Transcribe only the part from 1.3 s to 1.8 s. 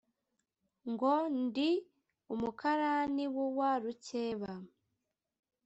Ndi